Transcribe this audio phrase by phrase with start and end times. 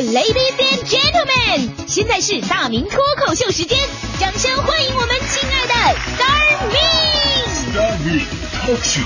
[0.00, 3.78] Ladies and gentlemen，现在是大明脱口秀时间，
[4.18, 5.74] 掌声欢迎我们亲爱的
[6.16, 6.78] Star Me。
[7.68, 8.24] Star Me
[8.64, 9.04] Talk Show。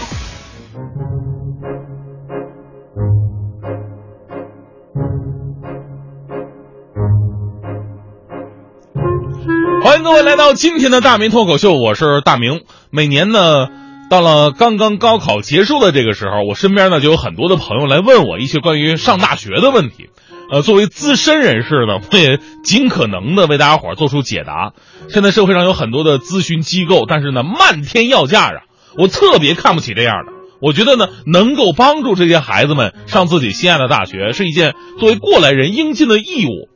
[9.83, 12.63] 欢迎各位来到今天的大明脱口秀，我是大明。
[12.91, 13.67] 每年呢，
[14.09, 20.11] 到了刚刚高考结束的这个时候，我身边呢就有很多的朋友来问我一些关于上大学的问题。
[20.51, 24.73] 呃，作为资深人士呢，我也尽可能的为大家伙做出解答。
[25.09, 28.63] 现在社会上有很多的咨询机构，但是呢，漫天要价啊，
[28.97, 30.33] 我特别看不起这样的。
[30.61, 36.69] 我觉得呢，能够帮助这些孩子们上自己心爱的大学，是一件作为过来人应尽的义务。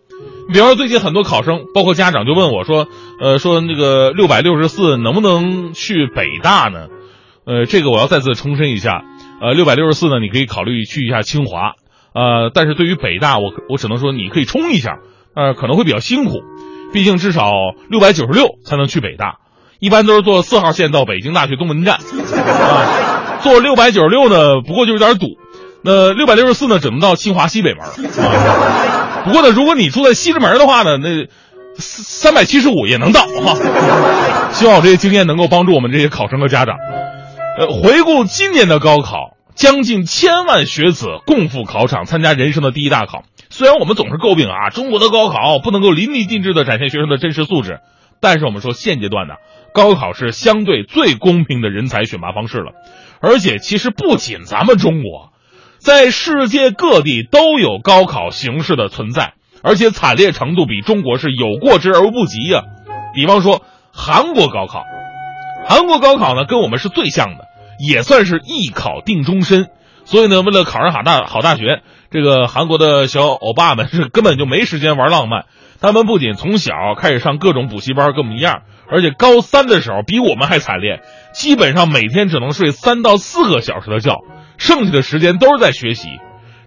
[0.53, 2.89] 比方说，最近很多考生，包括家长就问我说
[3.21, 6.87] ：“呃，说那个六百六十四能不能去北大呢？”
[7.47, 9.05] 呃，这个我要再次重申一下，
[9.41, 11.73] 呃，六百六十四呢，你可以考虑去一下清华，
[12.19, 14.99] 呃，但是对于北大，我我只能说你可以冲一下，
[15.37, 16.41] 呃，可能会比较辛苦，
[16.93, 17.53] 毕竟至少
[17.89, 19.37] 六百九十六才能去北大，
[19.79, 25.27] 一般都是坐四号线到北京大学东门站，啊，坐六百九十六呢，不过就有点堵，
[25.85, 29.23] 那六百六十四呢，只能到清华西北门，啊。
[29.25, 31.27] 不过呢，如果你住在西直门的话呢，那
[31.77, 33.55] 三百七十五也能到哈。
[34.51, 36.75] 希望我这些经验能够帮助我们这些考生和家长。
[37.59, 43.25] 呃，回顾今年的高考，将近千万学子共赴考场参加人生的第一大考。
[43.51, 47.81] 虽然我们总是诟病啊，中国的高考不能够淋漓尽致的展现学生的真实素质，
[48.21, 49.35] 但是我们说现阶段呢，
[49.75, 52.73] 高考是相对最公平的人才选拔方式了。
[53.21, 55.33] 而且其实不仅咱们中国。
[55.79, 62.63] 在世界各地都有高考形式的存在，而且惨烈程度比中国是有过之而无不及呀、
[63.15, 63.63] 比方说
[63.93, 64.85] 韩国高考，
[65.69, 67.45] 韩国高考呢跟我们是最像的，
[67.79, 69.69] 也算是一考定终身。
[70.05, 75.45] 所以呢，为了考上好大好大学，这个韩国的小欧巴们是根本就没时间玩浪漫。
[75.81, 81.03] 他们不仅从小开始上各种补习班，跟我们一样，而且高三的时候比我们还惨烈，
[81.33, 84.17] 基本上每天只能睡三到四个小时的觉。
[84.57, 86.09] 剩下的时间都是在学习，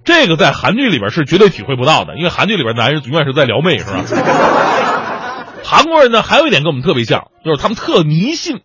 [0.05, 4.05] 这个在韩剧里边是绝对体会不到的，因为韩剧里边男人永远是在撩妹，是吧？
[5.65, 8.61] 韩国人呢还有一点跟我们特别像，就是他们特迷信。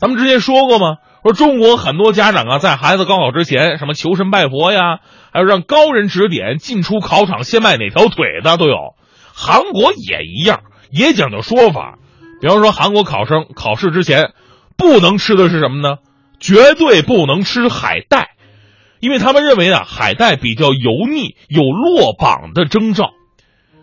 [0.00, 0.96] 咱们之前说过吗？
[1.24, 4.98] 说中国很多家长啊，在孩子高考之前，什么求神拜佛呀，
[5.32, 8.76] 还有让高人指点进出考场先迈哪条腿的都有。
[9.34, 11.98] 韩国也一样，也讲究说法。
[12.42, 14.32] 比方说，韩国考生考试之前
[14.76, 15.96] 不能吃的是什么呢？
[16.40, 18.32] 绝对不能吃海带。
[19.00, 23.10] 因为他们认为啊，海带比较油腻，有落榜的征兆。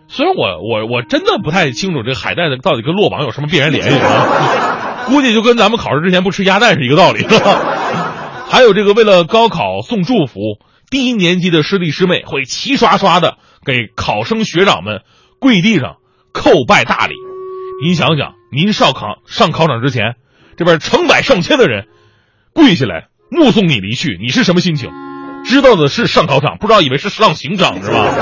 [0.06, 4.71] 虽然我我我真的不太清楚这海带的到底跟落榜有什么必然联系啊，
[5.06, 7.26] 估计就跟咱们考试之前不吃鸭蛋是一个道理。
[8.48, 10.58] 还有这个，为了高考送祝福，
[10.90, 15.00] 低年级的师弟师妹会齐刷刷的给考生学长们
[15.40, 15.96] 跪地上
[16.34, 17.14] 叩拜大礼。
[17.82, 20.16] 您想想，您上考上考场之前，
[20.56, 21.86] 这边成百上千的人
[22.52, 24.90] 跪下来目送你离去，你是什么心情？
[25.44, 28.14] 知道的是上考场，不知道以为是上刑场是吧？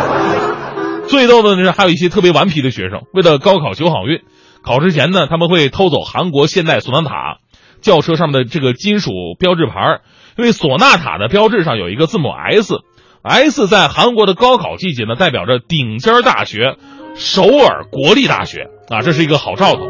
[1.09, 4.23] 最逗的是，还有一些特别顽皮的学生，为了高考求好运，
[4.65, 7.39] 考之前呢，他们会偷走韩国现代索纳塔
[7.81, 10.01] 轿车上面的这个金属标志牌，
[10.37, 16.77] 因为索纳塔的标志上有一个字母 S，S 在韩国的高考季节呢，代表着顶尖大学
[17.15, 19.83] 首尔国立大学啊，这是一个好兆头。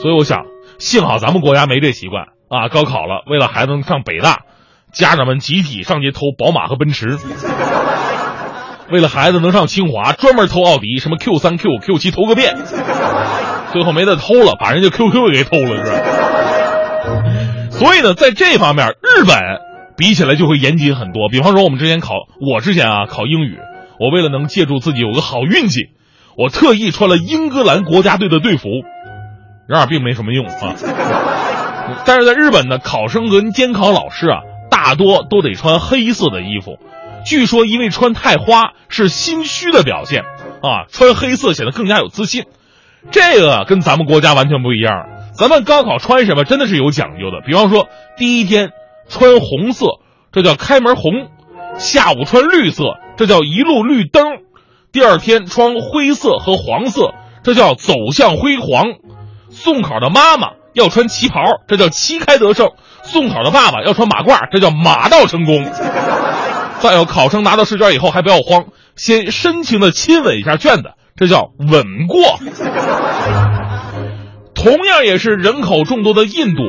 [0.00, 0.44] 所以我想，
[0.78, 4.42] 幸好咱们国家没这习惯啊，高考了，为了孩子能上北大。
[4.90, 7.18] 家长们集体上街偷宝马和奔驰，
[8.90, 12.56] 为了孩子能上清华，专门偷奥迪，什么 Q 三、Q 五、Q 七偷个遍，
[13.72, 17.70] 最后没得偷了，把人家 QQ 给偷了，是吧？
[17.70, 19.38] 所以呢，在这方面，日本
[19.96, 21.28] 比起来就会严谨很多。
[21.30, 23.58] 比方说，我们之前考，我之前啊考英语，
[24.00, 25.82] 我为了能借助自己有个好运气，
[26.36, 28.68] 我特意穿了英格兰国家队的队服，
[29.68, 30.74] 然而并没什么用啊。
[32.04, 34.40] 但是在日本呢，考生跟监考老师啊。
[34.70, 36.78] 大多都得穿黑色的衣服，
[37.26, 40.22] 据说因为穿太花是心虚的表现
[40.62, 42.44] 啊，穿黑色显得更加有自信。
[43.10, 47.40] 这个跟咱们国家完全不一样，咱们高考穿什么真的是有讲究的。
[47.46, 48.70] 比方说，第一天
[49.08, 50.00] 穿红色，
[50.32, 51.28] 这叫开门红；
[51.78, 52.84] 下午穿绿色，
[53.16, 54.24] 这叫一路绿灯；
[54.92, 58.66] 第二天穿灰色和黄色，这叫走向辉煌。
[59.50, 62.72] 送考的妈妈要穿旗袍，这叫旗开得胜。
[63.02, 65.64] 送考的爸爸要穿马褂，这叫马到成功。
[66.80, 72.20] 再有考生拿到试卷以后还不要慌，先深情的亲吻一下卷子，这叫稳过。
[74.54, 76.62] 同样也是人口众多的印度，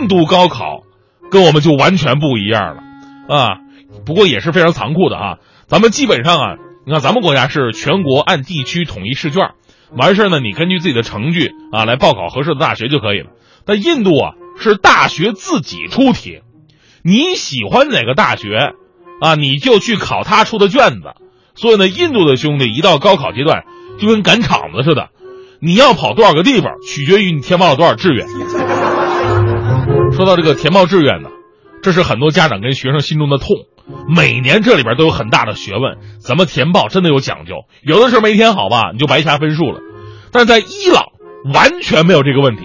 [0.00, 0.82] 印度高考
[1.30, 2.82] 跟我们就完全不一样了
[3.28, 3.58] 啊！
[4.04, 5.36] 不过也是非常残酷的啊，
[5.66, 9.50] 咱们基本上啊你看咱们国家是全国按地区统一试卷，
[9.96, 13.30] 完事儿呢，你根据自己的成绩啊来报考合适的大学就可以了。
[13.64, 16.40] 但印度啊是大学自己出题，
[17.04, 18.72] 你喜欢哪个大学
[19.20, 21.14] 啊，你就去考他出的卷子。
[21.54, 23.64] 所以呢，印度的兄弟一到高考阶段，
[23.98, 25.10] 就跟赶场子似的，
[25.60, 28.26] 你要跑多少个地方，取决于你填报了多少志愿。
[30.12, 31.28] 说到这个填报志愿呢，
[31.82, 33.48] 这是很多家长跟学生心中的痛。
[34.08, 37.64] 每年这里边都有很大的学问，怎么填报真的有讲究。
[37.82, 39.80] 有的时候没填好吧，你就白瞎分数了。
[40.30, 41.06] 但在伊朗
[41.52, 42.62] 完全没有这个问题。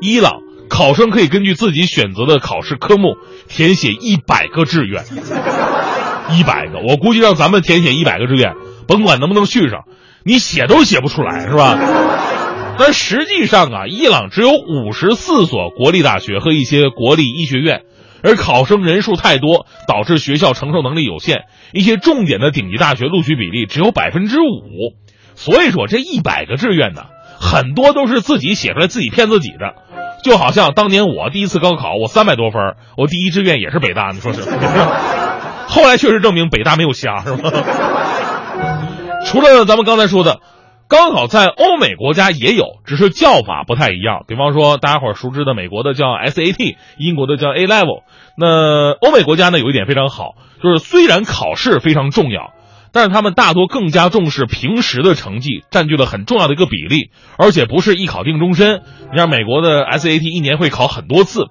[0.00, 3.16] 伊朗考生可以根据自己选择的考试科目
[3.48, 5.04] 填写一百个志愿，
[6.30, 6.80] 一百个。
[6.80, 8.54] 我估计让咱们填写一百个志愿，
[8.86, 9.84] 甭管能不能续上，
[10.24, 11.78] 你写都写不出来，是吧？
[12.78, 17.82] 但实际上啊，伊朗只有五十四所国立大学和一些国立医学院。
[18.20, 21.42] 而考生人数太多，导致学校承受能力有限，
[21.72, 24.94] 一些重点的顶级大学录取比例只有百分之五。
[25.36, 27.02] 所以说，这一百个志愿呢，
[27.38, 29.74] 很多都是自己写出来自己骗自己的。
[30.24, 32.60] 就好像当年我第一次高考，我三百多分，
[32.96, 34.40] 我第一志愿也是北大，你说是？
[35.68, 37.52] 后来确实证明北大没有瞎，是吧？
[39.24, 40.40] 除了咱们刚才说的。
[40.90, 44.24] 高考在欧美国家也有，只是叫法不太一样。
[44.26, 48.04] 比方说，大家伙熟知的美国的叫 SAT，英国的叫 A Level。
[48.38, 52.54] 那欧美国家呢，有一点非常好，就是虽然考试非常重要，
[52.90, 58.80] 但是他们大多更加重视平时的成绩，占据了很重要的一个比例，而且不是一考定终身。
[59.12, 61.48] 你像美国的 SAT 一年会考很多次。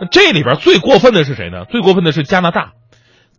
[0.00, 1.64] 那这里边最过分的是谁呢？
[1.68, 2.70] 最过分的是加拿大，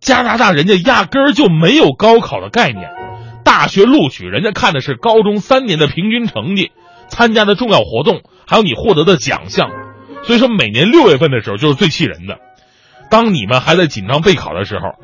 [0.01, 2.89] 加拿大人家压根儿就没有高考的概念。
[3.45, 6.71] 大学录取，人家看的是高中三年的平均成绩，
[7.07, 9.69] 参加的重要活动，还有你获得的奖项。
[10.23, 12.39] 所以说，每年六月份的时候就是最气人的。
[13.09, 14.95] 当你们还在紧张备考的时候，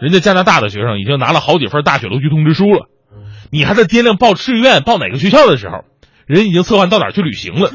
[0.00, 2.88] 人家加拿大的学生已经拿了好几份大学录取通知书了。
[3.50, 5.84] 你还在掂量报志愿、报哪个学校的时候，
[6.26, 7.70] 人已经策划到哪儿去旅行了。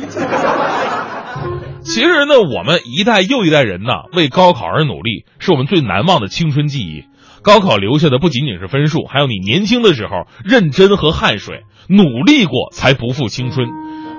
[1.88, 7.06] 其实呢，我们一代又一代人呢，为高考而努力，是我们最难忘的青春记忆。
[7.42, 13.70] 高考留下的不仅仅是分数，还有你年轻的时候认真和汗水，努力过才不负青春。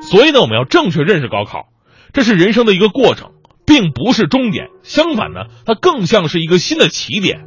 [0.00, 1.66] 所以呢，我们要正确认识高考，
[2.14, 3.32] 这是人生的一个过程，
[3.66, 4.68] 并不是终点。
[4.82, 7.42] 相反呢，它更像是一个新的起点。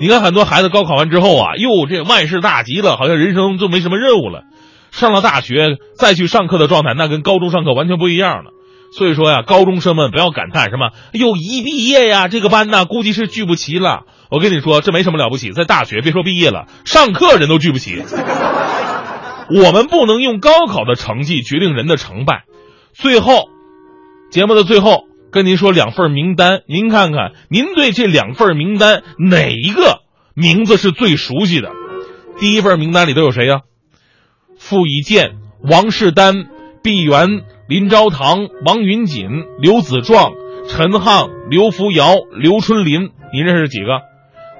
[0.00, 4.44] 你看，很多孩子高考完之后啊，哟，这万事大吉了，好像人生就没什么任务了。
[4.92, 8.52] 上了大学再去上课的状态，那跟高中上课完全不一样了。
[8.90, 14.04] 所以说呀，高中生们不要感叹什么，哎呦，一毕业呀，这个班呢估计是聚不齐了。
[14.30, 18.02] 我跟你说，这没什么了不起，在大学别说毕业了，上课人都聚不齐。
[19.50, 22.44] 我们不能用高考的成绩决定人的成败。
[22.94, 23.48] 最后，
[24.30, 30.00] 节目的最后跟您说两份名单，您看看，您对这两份名单哪一个
[30.34, 31.70] 名字是最熟悉的？
[32.40, 33.60] 第一份名单里都有谁呀？
[34.58, 36.46] 傅以健、王士丹、
[36.82, 37.42] 毕沅。
[37.68, 39.28] 林昭堂、王云锦、
[39.60, 40.32] 刘子壮、
[40.68, 44.00] 陈沆、刘福尧、刘春林，你认识几个？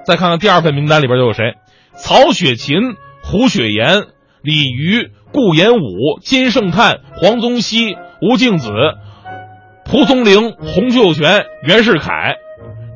[0.05, 1.55] 再看看第二份名单里边都有谁？
[1.97, 4.05] 曹雪芹、胡雪岩、
[4.43, 8.69] 李渔、顾炎武、金圣叹、黄宗羲、吴敬梓、
[9.87, 12.37] 蒲松龄、洪秀全、袁世凯。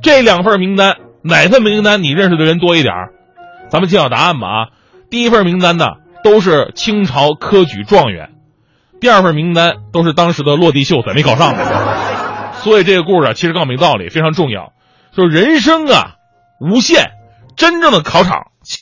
[0.03, 2.93] 这两份名单，哪份名单你认识的人多一点
[3.71, 4.69] 咱们揭晓答案吧啊！
[5.09, 5.87] 第一份名单呢，
[6.23, 8.29] 都是清朝科举状元。
[9.03, 11.65] 第二份名单都是当时的落地秀才没考上的，
[12.61, 14.75] 所以这个故事啊，其实告诉我们一个道理，非常重要，
[15.13, 16.15] 就是人生啊
[16.61, 17.11] 无限，
[17.57, 18.52] 真正的考场